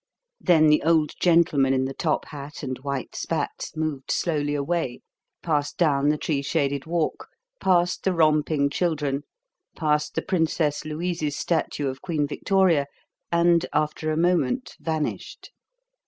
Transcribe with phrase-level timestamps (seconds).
[0.39, 5.01] Then the old gentleman in the top hat and white spats moved slowly away,
[5.43, 7.27] passed down the tree shaded walk,
[7.59, 9.21] passed the romping children,
[9.75, 12.87] passed the Princess Louise's statue of Queen Victoria,
[13.31, 15.51] and, after a moment, vanished.